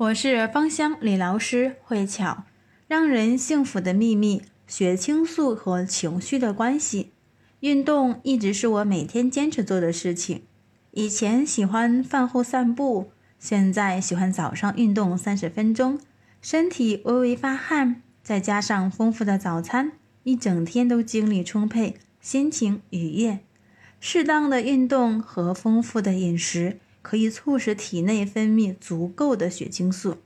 [0.00, 2.44] 我是芳香理疗师慧巧，
[2.88, 7.10] 让人幸福的秘密：血清素和情绪的关系。
[7.60, 10.44] 运动一直是我每天坚持做的事情。
[10.92, 16.00] 以前喜欢饭后散步，现在喜欢早上运动三十分钟，
[16.40, 19.92] 身体微微发汗，再加上丰富的早餐，
[20.22, 23.40] 一整天都精力充沛，心情愉悦。
[24.00, 26.78] 适当的运动和丰富的饮食。
[27.02, 30.18] 可以促使体内分泌足够的血清素。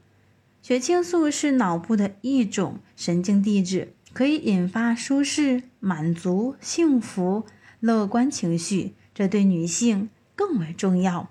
[0.63, 7.45] 血清素是脑部的一种神经递质，可以引发舒适、满足、幸福、
[7.81, 11.29] 乐观情绪，这对女性更为重要。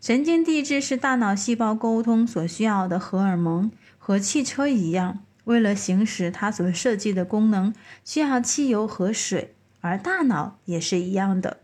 [0.00, 11.58] 神经递质是大脑细胞沟通所需要的荷尔蒙，和汽车一样，为了行使它所设计的功能，需要汽油和水，而大脑也是一样的。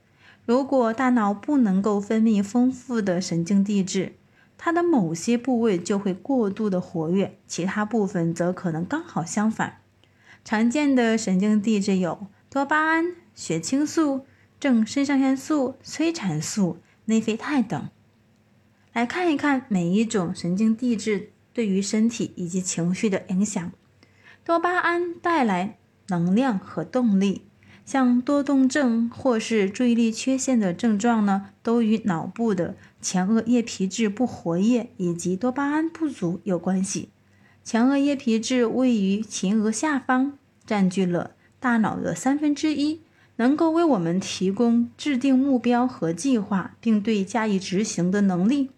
[0.46, 4.12] 如果大脑不能够分泌丰富的神经递质，
[4.56, 9.78] 它的某些部位就会过度的活跃，其他部分则可能刚好相反。
[10.44, 14.24] 常见的神经递质有多巴胺、血清素、
[14.60, 17.88] 正肾上腺素、催产素、内啡肽等。
[18.92, 23.72] 来看一看每一种神经递质对于身体以及情绪的影响。
[24.44, 27.45] 多巴胺带来能量和动力。
[27.86, 37.10] 像多动症或是注意力缺陷的症状呢，都与脑部的前额叶皮质不活跃以及多巴胺不足有关系。
[37.62, 43.00] 前额叶皮质位于前额下方，占据了大脑的三分之一，
[43.36, 48.70] 能够为我们提供制定目标和计划，并对加以执行的能力。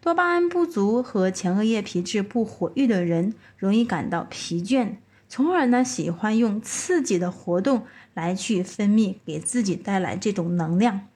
[0.00, 4.96] 多巴胺不足和前额叶皮质不活跃的人，容易感到疲倦。
[5.32, 11.08] 从而呢，喜欢用刺激的活动来去分泌，给自己带来这种能量，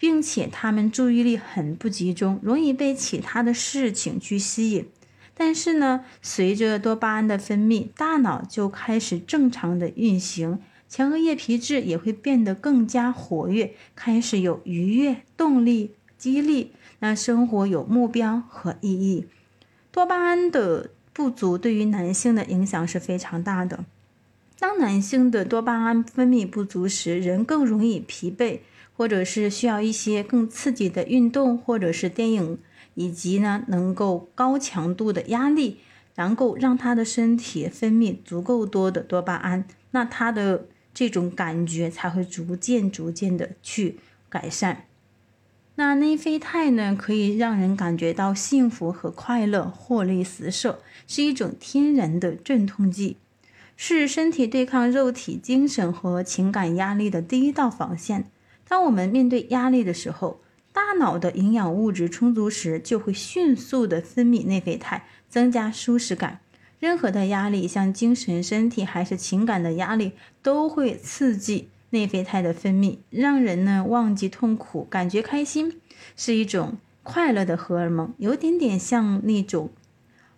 [0.00, 4.88] 并且他们注意力很不集中，容易被其他的事情去吸引。
[5.36, 10.58] 但是呢，随着多巴胺的分泌，大脑就开始正常的运行，
[10.88, 19.28] 前额叶皮质也会变得更加活跃，开始有愉悦、动力、激励，那生活有目标和意义。
[19.92, 20.90] 多巴胺的。
[21.18, 23.84] 不足对于男性的影响是非常大的。
[24.56, 28.60] 当男性的多巴胺分泌不足时，人更容易疲惫，
[28.96, 32.58] 或者是需要一些更刺激的运动，或者是电影，
[32.94, 35.78] 以及呢能够高强度的压力，
[36.14, 44.84] 能够让他的身体分泌足够多的多巴胺，那他的这种感觉才会逐渐逐渐的去改善。
[45.78, 53.16] 那内啡肽呢，可以让人感觉到幸福和快乐，活力四射，是一种天然的镇痛剂，
[53.76, 58.28] 是身体对抗肉体、精神和情感压力的第一道防线。
[58.66, 60.40] 当我们面对压力的时候，
[60.72, 66.40] 大脑的营养物质充足时，就会迅速的分泌内啡肽，增加舒适感。
[66.80, 71.68] 任何的压力，像精神、身体还是情感的压力，都会刺激。
[71.90, 75.80] 内啡肽的分泌让人呢忘记痛苦，感觉开心，
[76.16, 79.70] 是一种快乐的荷尔蒙，有点点像那种，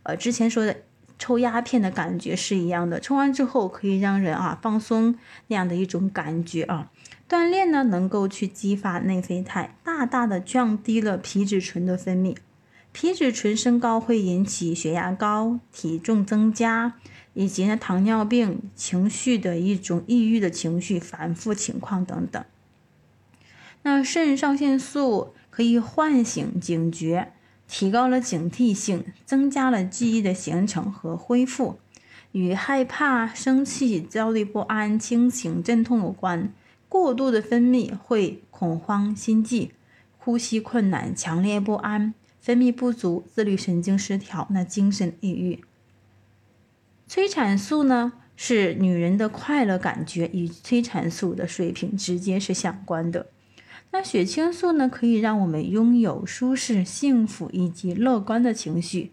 [0.05, 0.77] 呃，之前说的
[1.19, 3.01] 抽鸦片的感觉是一样的。
[3.01, 5.17] 抽完之后可以让人啊放松
[5.49, 6.91] 那样的一种感觉啊。
[7.29, 12.37] 锻炼呢能够去激发内啡肽，大大的降低了皮质醇的分泌。
[12.93, 16.95] 皮质醇升高会引起血压高、体重增加，
[17.35, 22.45] 以及呢糖尿病、情绪的一种抑郁的情绪反复情况等等。
[23.83, 27.33] 那肾上腺素可以唤醒警觉，
[27.67, 31.79] 提高了警惕性，增加了记忆的形成和恢复，
[32.33, 36.53] 与害怕、生气、焦虑不安、清醒、阵痛有关。
[36.89, 39.71] 过度的分泌会恐慌、心悸、
[40.19, 42.13] 呼吸困难、强烈不安。
[42.41, 45.63] 分泌不足，自律神经失调，那精神抑郁。
[47.07, 53.27] 催产素呢，是女人的快乐感觉与催产素的水平直接是相关的。
[53.93, 59.13] 那血清素呢，可以让我们拥有舒适、幸福以及乐观的情绪。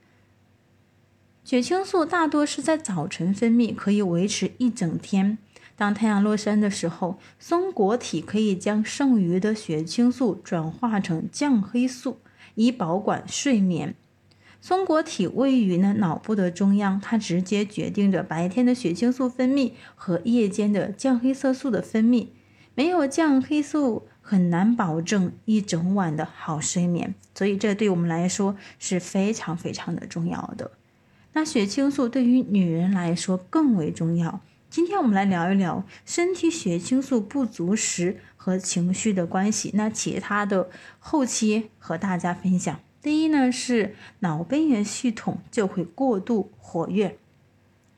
[1.44, 5.38] 血清素大多是在早晨分泌，可以维持一整天。
[5.76, 12.20] 当太阳落山的时候，松果体可以将剩余的血清素转化成降黑素。
[12.58, 13.94] 以保管睡眠，
[14.60, 22.30] 松果体位于呢脑部的中央，它直接决定着白天的血清素分泌和夜间的降黑色素的分泌。
[22.74, 30.72] 没有降黑素，很难保证一整晚的好睡眠，所以这对我们来说是非常非常的重要的。
[31.34, 34.42] 那血清素对于女人来说更为重要。
[34.70, 39.72] 今天我们来聊一聊身体血清素不足时和情绪的关系。
[39.74, 40.70] 那其他的
[41.00, 42.80] 后期和大家分享。
[43.02, 47.18] 第一呢是脑边缘系统就会过度活跃，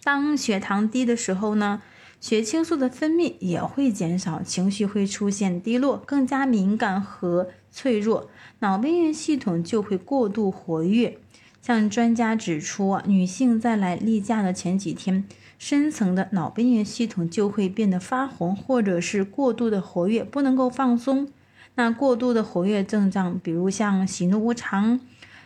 [0.04, 1.82] 当血糖低的时候呢，
[2.22, 8.30] 血清素的分泌也会减少，情绪会出现低落，更加敏感和脆弱，
[8.60, 11.18] 脑边缘系统就会过度活跃。
[11.62, 15.26] 像专家指出，女性在来例假的前几天，
[15.58, 21.28] 深层的脑边缘系统就会变得发红，或者是过度的活跃，不能够放松。
[21.76, 25.00] 那过度的活跃症状，比如像喜怒无常，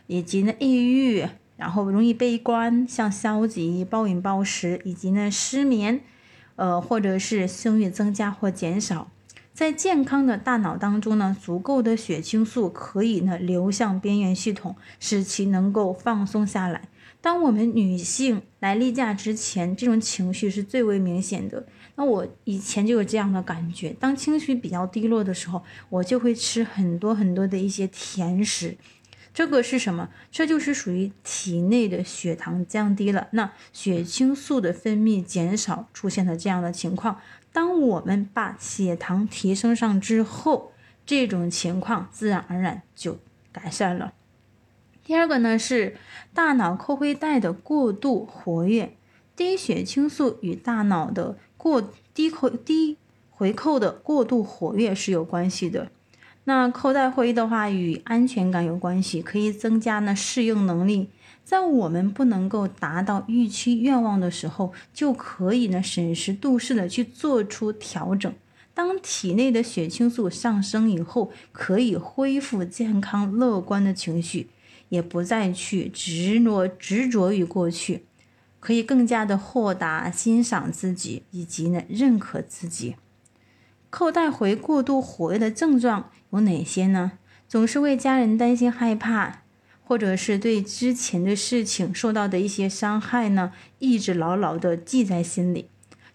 [0.07, 1.27] 以及呢抑郁，
[1.57, 6.01] 然后容易悲观，像消极、暴饮暴食，以及呢失眠，
[6.55, 9.09] 呃，或者是性欲增加或减少。
[9.53, 16.89] 在健康的大脑当中呢，足够的血清素可以呢流向边缘系统，使其能够放松下来。
[17.21, 21.65] 当我们女性来例假之前，这种情绪是最为明显的。
[21.95, 28.75] 那我以前就有这样的感觉，当情绪比较低落的时候，我就会吃很多很多的一些甜食。
[29.33, 30.09] 这个是什么？
[30.31, 37.19] 这就是属于体内的血糖降低了，那血清素的分泌减少，出现了这样的情况。
[37.53, 40.73] 当我们把血糖提升上之后，
[41.05, 43.19] 这种情况自然而然就
[43.53, 44.13] 改善了。
[45.05, 45.95] 第二个呢是
[46.33, 48.97] 大脑扣回带的过度活跃，
[49.35, 51.37] 低血清素与大脑的。
[51.55, 51.81] 过
[52.13, 52.97] 低扣低
[53.29, 55.89] 回扣的过度活跃是有关系的。
[56.45, 61.09] 那扣带回的话与安全感有关系，可以增加呢适应能力。
[61.43, 68.33] 在我们不能够达到预期愿望的时候，就可以呢审时度势的去做出调整。
[68.73, 74.49] 当体内的血清素上升以后，可以恢复健康乐观的情绪，
[74.89, 78.05] 也不再去执着执着于过去。
[78.59, 82.95] 可以更加的豁达，欣赏自己，以及呢认可自己。
[83.89, 87.19] 扣带回过度活跃的症状有哪些呢？
[87.47, 89.42] 总是为家人担心害怕，
[89.93, 95.67] 或者是对之前的事情受到的一些伤害呢，一直牢牢的记在心里。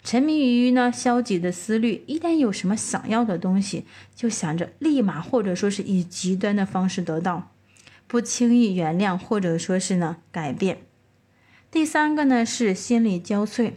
[0.03, 7.53] 沉迷于呢消极的思虑，一旦有什么想要的东西，就想着立马或者说是以极端的方式得到，
[8.05, 10.79] 不轻易原谅或者说是呢改变。
[11.71, 13.75] 第三个呢是心力交瘁，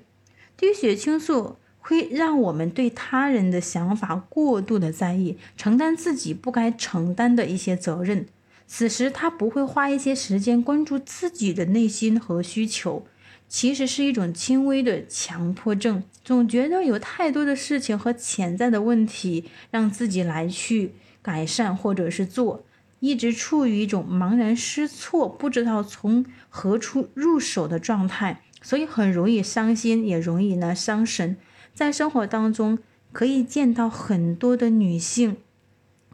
[0.56, 8.26] 低血清素会让我们对他人的想法过度的在意，承担自己不该承担的一些责任。
[8.74, 13.04] 此时他不会花一些时间关注自己的内心和需求，
[13.46, 22.64] 其实是一种轻微的强迫症，总觉得有太多的事情和潜在的问题让自己来去改善或者是做。
[23.00, 31.36] 一直处于一种茫然失措、不知道从何处入手的状态，所以很容易伤心，也容易呢伤神。
[31.74, 32.78] 在生活当中，
[33.12, 35.36] 可以见到很多的女性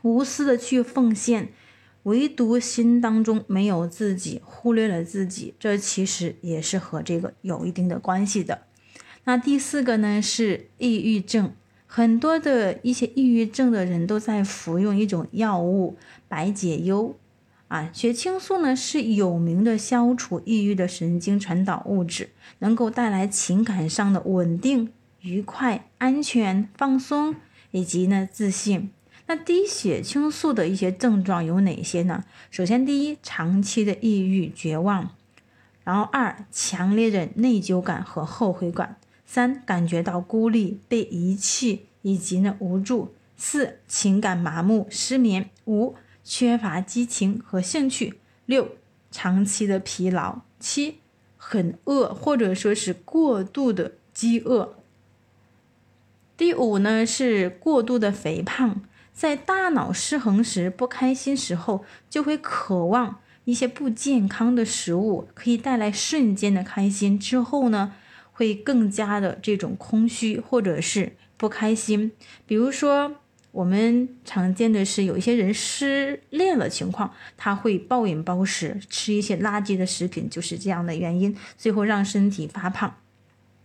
[0.02, 1.50] 无私的去奉献，
[2.08, 5.52] 唯独心当中没有自己，忽略了自己。
[5.58, 8.62] 这其实也是和这个有一定的关系的。
[9.24, 11.52] 那第四个呢是抑郁症。
[11.86, 15.96] 很多的一些抑郁症的人都在服用一种药物
[16.28, 17.16] 白解忧，
[17.68, 27.36] 啊，血清素呢是有名的消除抑郁的神经传导物质，能够带来情感上的稳定、愉快、安全、放松
[27.70, 28.90] 以及呢自信。
[29.28, 32.24] 那低血清素的一些症状有哪些呢？
[32.50, 35.10] 首先，第一，长期的抑郁、绝望；
[35.84, 38.96] 然后二，强烈的内疚感和后悔感。
[39.26, 48.14] 三、感觉到孤立、被遗弃以及呢无助；四、情感麻木、失眠；五、缺乏激情和兴趣；
[48.46, 48.76] 六、
[49.10, 51.00] 长期的疲劳；七、
[51.36, 54.76] 很饿或者说是过度的饥饿。
[56.38, 58.80] 第五呢是过度的肥胖，
[59.18, 67.18] 在大脑失衡时、不开心时候，就会渴望一些不健康的食物，可以带来瞬间的开心。
[67.18, 67.94] 之后呢？
[68.30, 72.12] 会更加的这种空虚或者是不开心，
[72.46, 73.16] 比如说
[73.50, 82.94] 我们常见的是有一些人失恋了情况，他会暴饮暴食，吃一些垃圾的食品，就是这样的原因，最后让身体发胖。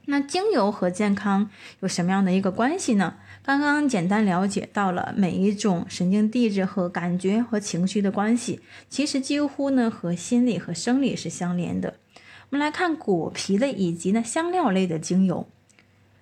[0.06, 3.16] 那精油和健康有什么样的一个关系呢？
[3.42, 11.96] 刚刚简单了解到了每一种神经递质和感觉和情绪的关系，其实几乎呢和心理和生理是相连的。
[12.50, 15.48] 我们来看果皮类以及呢香料类的精油。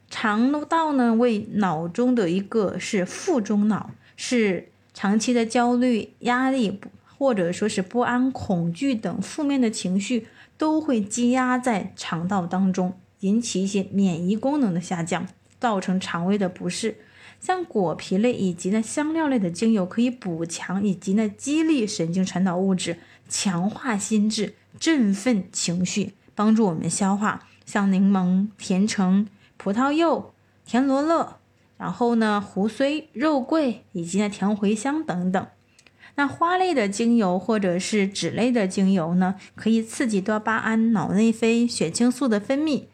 [0.10, 6.80] 肠道呢为脑中的一个是腹中脑，是长期的焦虑、压力
[7.18, 15.26] 或者说是不安、恐惧等负面的情绪都会积压在肠道当中，引起一些免疫功能的下降，
[15.60, 16.98] 造成肠胃的不适。
[17.40, 22.98] 像果皮类以及呢香料类的精油可以补强以及呢激励神经传导物质。
[23.34, 27.48] 强化心智、振奋情绪，帮助我们消化。
[27.66, 29.26] 像柠檬、甜橙、
[29.56, 30.34] 葡萄柚、
[30.66, 31.38] 田螺乐，
[31.78, 35.48] 然后呢，胡荽、肉桂以及呢甜茴香等等。
[36.16, 42.88] 那花类的精油或者是脂类的精油呢，可以刺激多巴胺、脑内啡、血清素的分泌。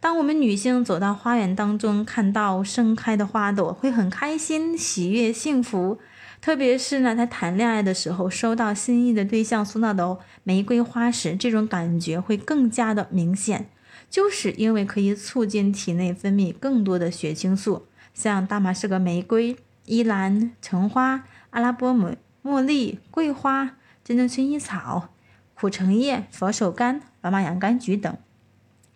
[0.00, 5.98] 当我们女性走到花园当中，看到盛开的花朵，会很开心、喜悦、幸福。
[6.40, 13.68] 特别是呢，在谈恋爱的时候，收到心仪的对象送到的玫瑰花时，这种感觉会更加的明显。
[14.08, 19.54] 就是因为可以促进体内分泌更多的血清素，像大马士革玫瑰、
[19.84, 25.10] 依兰、橙花、阿拉伯茉茉莉、桂花、真正薰衣草、
[25.52, 28.16] 苦橙叶、佛手柑、罗马洋甘菊等。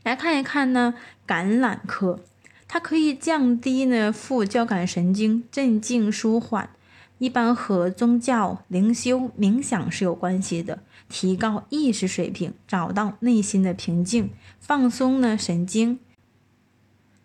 [0.05, 0.95] 来看一看呢，
[1.27, 2.21] 橄榄科，
[2.69, 6.71] 它可以降低呢副交感神经，镇静舒缓。
[7.19, 14.31] 一般和宗教、灵修、冥想是有关系的，提高意识水平，找到内心的平静，
[14.61, 15.99] 放松呢神经。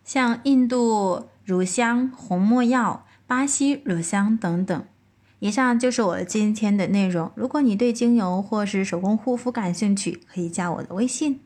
[0.05, 4.85] 像印度乳香、红没药、巴西乳香等等。
[5.39, 7.31] 以上就是我今天的内容。
[7.35, 11.41] 如果你对精油或是手工护肤感兴趣，可以加我的微信。